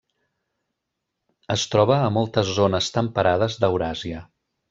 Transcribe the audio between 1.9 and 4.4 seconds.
a moltes zones temperades d'Euràsia.